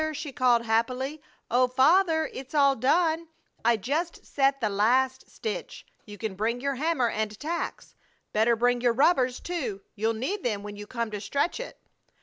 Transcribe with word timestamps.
she 0.13 0.31
called, 0.31 0.65
happily. 0.65 1.21
"Oh, 1.51 1.67
Father! 1.67 2.27
It's 2.33 2.55
all 2.55 2.75
done! 2.75 3.27
I 3.63 3.77
just 3.77 4.25
set 4.25 4.59
the 4.59 4.67
last 4.67 5.29
stitch. 5.29 5.85
You 6.07 6.17
can 6.17 6.33
bring 6.33 6.59
your 6.59 6.73
hammer 6.73 7.07
and 7.07 7.39
tacks. 7.39 7.93
Better 8.33 8.55
bring 8.55 8.81
your 8.81 8.93
rubbers, 8.93 9.39
too. 9.39 9.81
You'll 9.93 10.15
need 10.15 10.41
them 10.41 10.63
when 10.63 10.75
you 10.75 10.87
come 10.87 11.11
to 11.11 11.21
stretch 11.21 11.59
it." 11.59 11.77